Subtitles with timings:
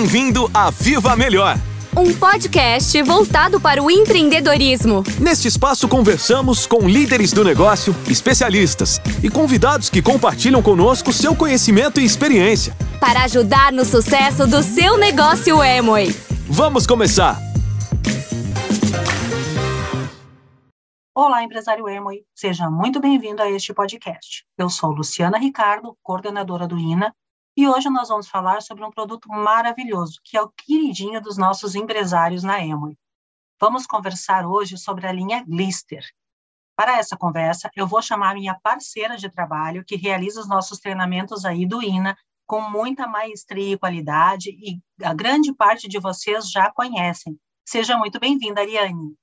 [0.00, 1.58] Bem-vindo a Viva Melhor!
[1.94, 5.04] Um podcast voltado para o empreendedorismo.
[5.20, 12.00] Neste espaço conversamos com líderes do negócio, especialistas e convidados que compartilham conosco seu conhecimento
[12.00, 12.74] e experiência.
[12.98, 16.16] Para ajudar no sucesso do seu negócio Emoi.
[16.48, 17.38] Vamos começar!
[21.14, 22.22] Olá, empresário Emoi.
[22.34, 24.46] Seja muito bem-vindo a este podcast.
[24.56, 27.14] Eu sou Luciana Ricardo, coordenadora do INA,
[27.60, 31.74] e hoje nós vamos falar sobre um produto maravilhoso, que é o queridinho dos nossos
[31.74, 32.96] empresários na Emoi.
[33.60, 36.02] Vamos conversar hoje sobre a linha Glister.
[36.74, 41.44] Para essa conversa, eu vou chamar minha parceira de trabalho, que realiza os nossos treinamentos
[41.44, 46.72] aí do INA, com muita maestria e qualidade, e a grande parte de vocês já
[46.72, 47.38] conhecem.
[47.62, 49.14] Seja muito bem-vinda, Ariane.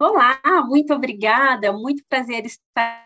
[0.00, 3.04] Olá, muito obrigada, muito prazer estar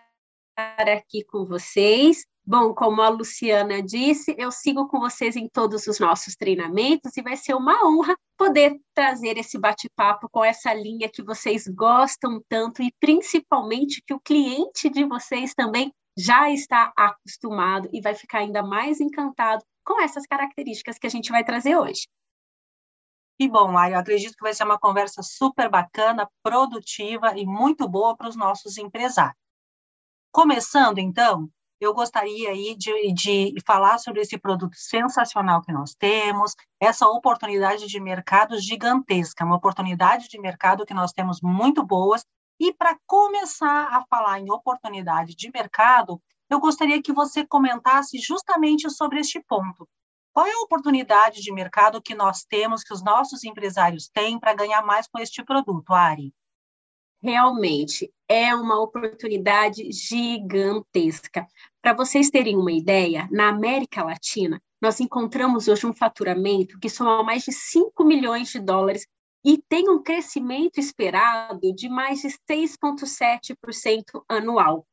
[0.80, 2.26] aqui com vocês.
[2.46, 7.22] Bom, como a Luciana disse, eu sigo com vocês em todos os nossos treinamentos e
[7.22, 12.82] vai ser uma honra poder trazer esse bate-papo com essa linha que vocês gostam tanto
[12.82, 18.62] e principalmente que o cliente de vocês também já está acostumado e vai ficar ainda
[18.62, 22.06] mais encantado com essas características que a gente vai trazer hoje.
[23.38, 23.98] Que bom, Mário.
[23.98, 28.76] Acredito que vai ser uma conversa super bacana, produtiva e muito boa para os nossos
[28.76, 29.34] empresários.
[30.30, 31.48] Começando, então,
[31.84, 37.86] eu gostaria aí de, de falar sobre esse produto sensacional que nós temos, essa oportunidade
[37.86, 42.24] de mercado gigantesca, uma oportunidade de mercado que nós temos muito boas.
[42.58, 48.88] E para começar a falar em oportunidade de mercado, eu gostaria que você comentasse justamente
[48.90, 49.88] sobre este ponto.
[50.32, 54.54] Qual é a oportunidade de mercado que nós temos, que os nossos empresários têm para
[54.54, 56.32] ganhar mais com este produto, Ari?
[57.24, 61.48] Realmente é uma oportunidade gigantesca.
[61.80, 67.22] Para vocês terem uma ideia, na América Latina, nós encontramos hoje um faturamento que soma
[67.22, 69.06] mais de 5 milhões de dólares
[69.42, 74.86] e tem um crescimento esperado de mais de 6,7% anual.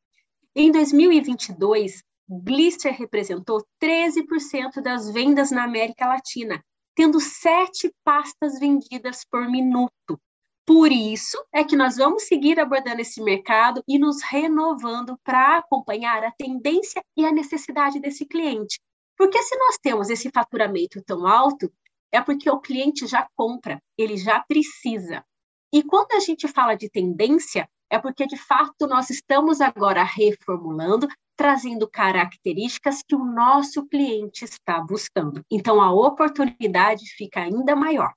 [0.56, 6.64] Em 2022, Glister representou 13% das vendas na América Latina,
[6.94, 10.18] tendo sete pastas vendidas por minuto.
[10.64, 16.24] Por isso é que nós vamos seguir abordando esse mercado e nos renovando para acompanhar
[16.24, 18.80] a tendência e a necessidade desse cliente.
[19.16, 21.72] Porque se nós temos esse faturamento tão alto,
[22.12, 25.24] é porque o cliente já compra, ele já precisa.
[25.72, 31.08] E quando a gente fala de tendência, é porque de fato nós estamos agora reformulando
[31.36, 35.44] trazendo características que o nosso cliente está buscando.
[35.50, 38.12] Então, a oportunidade fica ainda maior.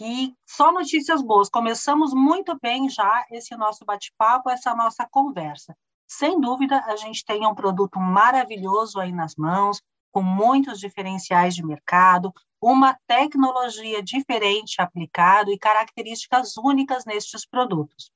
[0.00, 1.50] E só notícias boas.
[1.50, 5.76] Começamos muito bem já esse nosso bate-papo, essa nossa conversa.
[6.08, 9.78] Sem dúvida, a gente tem um produto maravilhoso aí nas mãos,
[10.10, 18.10] com muitos diferenciais de mercado, uma tecnologia diferente aplicada e características únicas nestes produtos.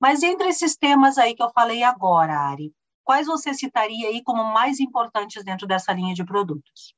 [0.00, 4.44] Mas entre esses temas aí que eu falei agora, Ari, quais você citaria aí como
[4.44, 6.94] mais importantes dentro dessa linha de produtos?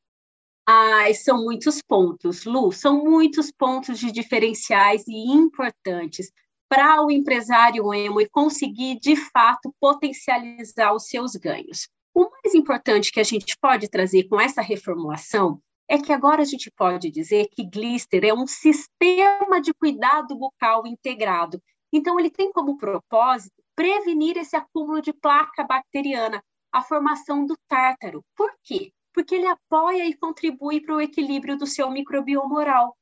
[0.69, 6.33] Ai, são muitos pontos, Lu, são muitos pontos de diferenciais e importantes
[6.69, 11.89] para o empresário emo e conseguir, de fato, potencializar os seus ganhos.
[12.13, 16.45] O mais importante que a gente pode trazer com essa reformulação é que agora a
[16.45, 21.63] gente pode dizer que Glister é um sistema de cuidado bucal integrado
[21.93, 28.25] então, ele tem como propósito prevenir esse acúmulo de placa bacteriana, a formação do tártaro.
[28.35, 28.93] Por quê?
[29.17, 32.95] Porque ele apoia e contribui para o equilíbrio do seu microbioma oral.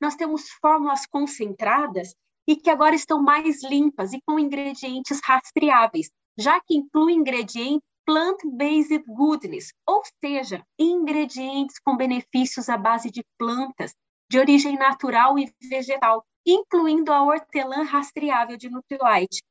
[0.00, 2.12] Nós temos fórmulas concentradas
[2.46, 9.04] e que agora estão mais limpas e com ingredientes rastreáveis, já que inclui ingredientes plant-based
[9.06, 13.94] goodness, ou seja, ingredientes com benefícios à base de plantas,
[14.28, 19.44] de origem natural e vegetal, incluindo a hortelã rastreável de Nutrilite.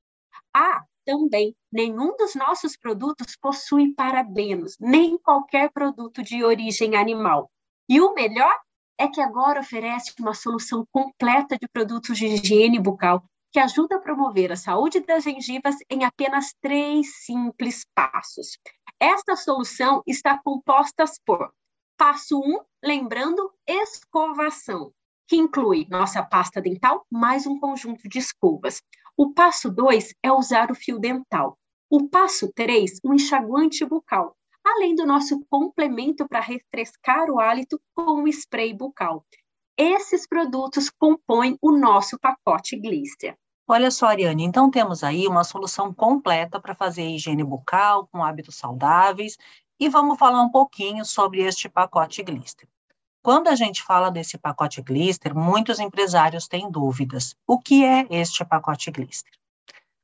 [0.53, 7.49] Ah, também, nenhum dos nossos produtos possui parabenos, nem qualquer produto de origem animal.
[7.87, 8.55] E o melhor
[8.97, 13.99] é que agora oferece uma solução completa de produtos de higiene bucal que ajuda a
[13.99, 18.59] promover a saúde das gengivas em apenas três simples passos.
[18.99, 21.51] Esta solução está composta por
[21.97, 24.93] passo 1, um, lembrando escovação
[25.27, 28.81] que inclui nossa pasta dental mais um conjunto de escovas.
[29.21, 31.57] O passo 2 é usar o fio dental.
[31.89, 34.33] O passo 3, um enxaguante bucal,
[34.65, 39.25] além do nosso complemento para refrescar o hálito com o spray bucal.
[39.77, 43.35] Esses produtos compõem o nosso pacote Glister.
[43.67, 48.55] Olha só, Ariane, então temos aí uma solução completa para fazer higiene bucal com hábitos
[48.55, 49.37] saudáveis
[49.77, 52.69] e vamos falar um pouquinho sobre este pacote Glister.
[53.21, 57.35] Quando a gente fala desse pacote Glister, muitos empresários têm dúvidas.
[57.45, 59.31] O que é este pacote Glister?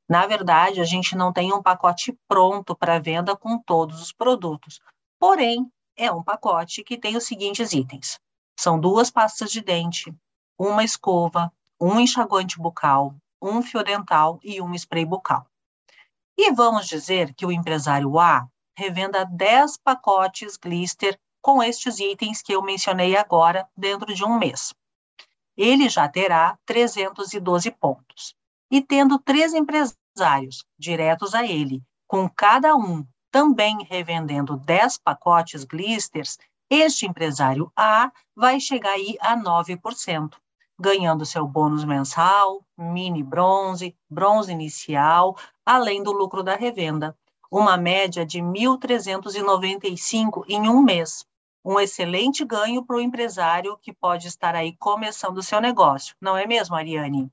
[0.08, 4.80] Na verdade, a gente não tem um pacote pronto para venda com todos os produtos.
[5.18, 8.20] Porém, é um pacote que tem os seguintes itens:
[8.58, 10.14] são duas pastas de dente,
[10.58, 15.46] uma escova, um enxaguante bucal, um fio dental e um spray bucal.
[16.36, 18.46] E vamos dizer que o empresário A
[18.76, 24.74] revenda 10 pacotes Glister com estes itens que eu mencionei agora dentro de um mês.
[25.56, 28.34] Ele já terá 312 pontos.
[28.68, 36.36] E tendo três empresários diretos a ele, com cada um também revendendo 10 pacotes Glisters,
[36.68, 40.34] este empresário A vai chegar aí a 9%,
[40.76, 47.16] ganhando seu bônus mensal, mini bronze, bronze inicial, além do lucro da revenda.
[47.48, 51.24] Uma média de 1.395 em um mês.
[51.68, 56.36] Um excelente ganho para o empresário que pode estar aí começando o seu negócio, não
[56.36, 57.28] é mesmo, Ariane?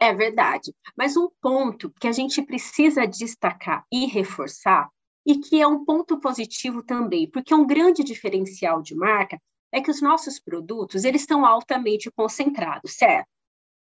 [0.00, 0.74] É verdade.
[0.96, 4.90] Mas um ponto que a gente precisa destacar e reforçar
[5.24, 9.40] e que é um ponto positivo também, porque um grande diferencial de marca
[9.70, 13.28] é que os nossos produtos eles estão altamente concentrados, certo?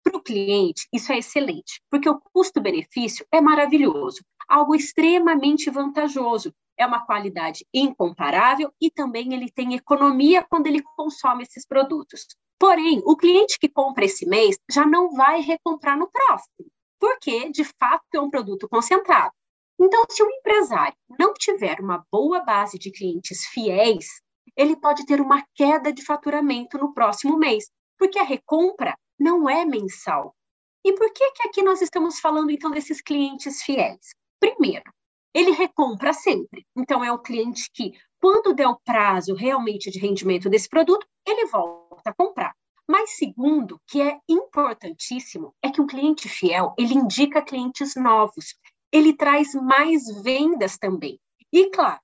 [0.03, 6.53] Para o cliente, isso é excelente, porque o custo-benefício é maravilhoso, algo extremamente vantajoso.
[6.77, 12.25] É uma qualidade incomparável e também ele tem economia quando ele consome esses produtos.
[12.59, 17.63] Porém, o cliente que compra esse mês já não vai recomprar no próximo, porque de
[17.63, 19.33] fato é um produto concentrado.
[19.79, 24.07] Então, se o empresário não tiver uma boa base de clientes fiéis,
[24.55, 27.65] ele pode ter uma queda de faturamento no próximo mês,
[27.97, 30.35] porque a recompra não é mensal.
[30.83, 34.09] E por que, que aqui nós estamos falando, então, desses clientes fiéis?
[34.39, 34.91] Primeiro,
[35.33, 36.65] ele recompra sempre.
[36.75, 41.45] Então, é o cliente que, quando der o prazo realmente de rendimento desse produto, ele
[41.45, 42.53] volta a comprar.
[42.89, 48.55] Mas segundo, que é importantíssimo, é que um cliente fiel, ele indica clientes novos
[48.91, 51.17] ele traz mais vendas também.
[51.51, 52.01] E claro,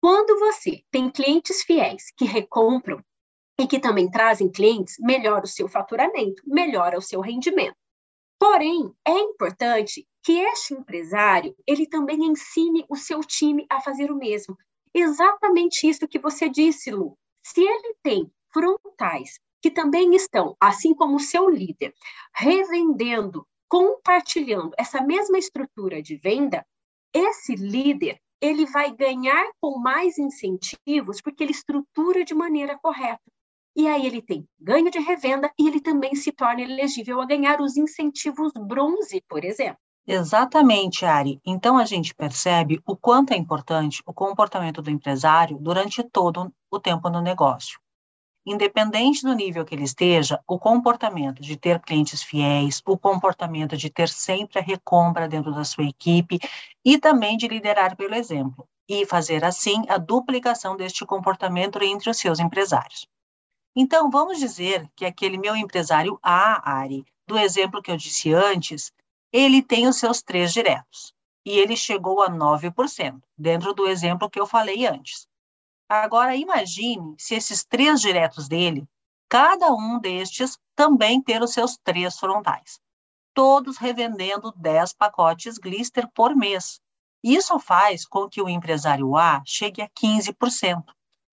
[0.00, 3.02] quando você tem clientes fiéis que recompram
[3.60, 7.76] e que também trazem clientes, melhora o seu faturamento, melhora o seu rendimento.
[8.38, 14.16] Porém, é importante que este empresário, ele também ensine o seu time a fazer o
[14.16, 14.56] mesmo.
[14.94, 17.18] Exatamente isso que você disse, Lu.
[17.44, 21.92] Se ele tem frontais que também estão, assim como o seu líder,
[22.34, 26.64] revendendo compartilhando essa mesma estrutura de venda,
[27.12, 33.20] esse líder ele vai ganhar com mais incentivos porque ele estrutura de maneira correta.
[33.78, 37.60] E aí ele tem ganho de revenda e ele também se torna elegível a ganhar
[37.60, 39.78] os incentivos bronze, por exemplo.
[40.04, 41.40] Exatamente, Ari.
[41.46, 46.80] Então a gente percebe o quanto é importante o comportamento do empresário durante todo o
[46.80, 47.78] tempo no negócio
[48.50, 53.90] independente do nível que ele esteja, o comportamento de ter clientes fiéis, o comportamento de
[53.90, 56.38] ter sempre a recompra dentro da sua equipe
[56.84, 62.16] e também de liderar pelo exemplo e fazer assim a duplicação deste comportamento entre os
[62.16, 63.06] seus empresários.
[63.80, 68.92] Então, vamos dizer que aquele meu empresário A, Ari, do exemplo que eu disse antes,
[69.32, 71.14] ele tem os seus três diretos
[71.46, 75.28] e ele chegou a 9%, dentro do exemplo que eu falei antes.
[75.88, 78.84] Agora, imagine se esses três diretos dele,
[79.28, 82.80] cada um destes também ter os seus três frontais,
[83.32, 86.80] todos revendendo 10 pacotes Glister por mês.
[87.22, 90.82] Isso faz com que o empresário A chegue a 15%,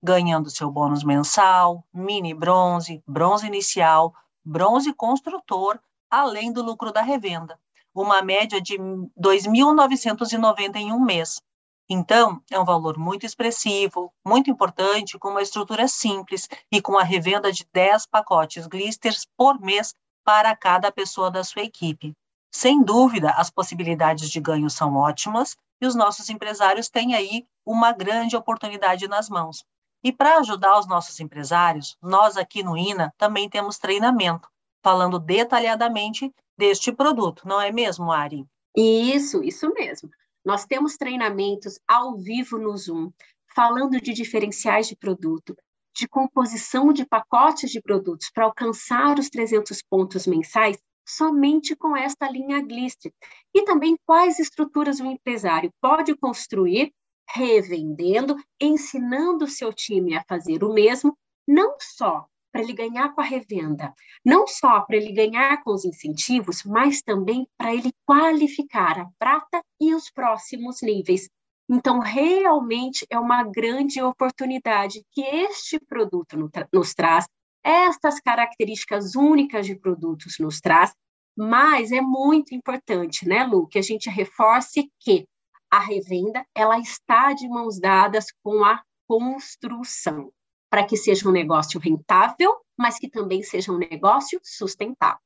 [0.05, 4.13] ganhando seu bônus mensal, mini bronze, bronze inicial,
[4.45, 5.77] bronze construtor,
[6.09, 7.59] além do lucro da revenda,
[7.93, 11.41] uma média de R$ 2.990 em um mês,
[11.87, 17.03] então, é um valor muito expressivo, muito importante, com uma estrutura simples e com a
[17.03, 19.93] revenda de 10 pacotes Glisters por mês
[20.23, 22.13] para cada pessoa da sua equipe.
[22.51, 27.91] Sem dúvida, as possibilidades de ganho são ótimas e os nossos empresários têm aí uma
[27.91, 29.63] grande oportunidade nas mãos.
[30.05, 34.47] E para ajudar os nossos empresários, nós aqui no INA também temos treinamento,
[34.83, 38.45] falando detalhadamente deste produto, não é mesmo, Ari?
[38.77, 40.07] Isso, isso mesmo.
[40.45, 43.09] Nós temos treinamentos ao vivo no Zoom,
[43.55, 45.57] falando de diferenciais de produto,
[45.95, 52.29] de composição de pacotes de produtos para alcançar os 300 pontos mensais somente com esta
[52.29, 53.11] linha Glister.
[53.51, 56.93] E também quais estruturas o empresário pode construir
[57.29, 61.17] revendendo, ensinando o seu time a fazer o mesmo,
[61.47, 65.83] não só para ele ganhar com a revenda, não só para ele ganhar com os
[65.83, 71.27] incentivos, mas também para ele qualificar a prata e os próximos níveis.
[71.69, 76.37] Então, realmente é uma grande oportunidade que este produto
[76.71, 77.25] nos traz,
[77.63, 80.93] estas características únicas de produtos nos traz,
[81.35, 85.25] mas é muito importante, né, Lu, que a gente reforce que
[85.71, 90.31] a revenda ela está de mãos dadas com a construção,
[90.69, 95.19] para que seja um negócio rentável, mas que também seja um negócio sustentável.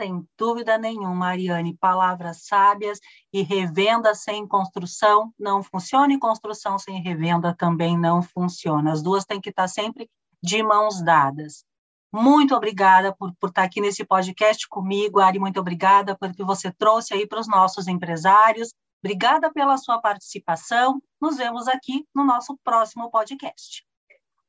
[0.00, 2.98] Sem dúvida nenhuma, Mariane, palavras sábias
[3.30, 8.92] e revenda sem construção não funciona e construção sem revenda também não funciona.
[8.92, 10.08] As duas têm que estar sempre
[10.42, 11.64] de mãos dadas.
[12.12, 16.72] Muito obrigada por, por estar aqui nesse podcast comigo, Ari, muito obrigada pelo que você
[16.72, 18.74] trouxe aí para os nossos empresários.
[19.02, 21.02] Obrigada pela sua participação.
[21.20, 23.84] Nos vemos aqui no nosso próximo podcast.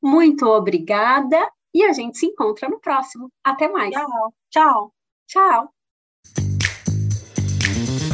[0.01, 3.31] Muito obrigada e a gente se encontra no próximo.
[3.43, 3.93] Até mais.
[3.93, 4.33] Tchau.
[4.49, 4.93] Tchau.
[5.27, 5.69] Tchau!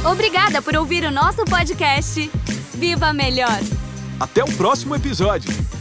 [0.10, 2.30] Obrigada por ouvir o nosso podcast.
[2.76, 3.60] Viva Melhor!
[4.20, 5.77] Até o próximo episódio!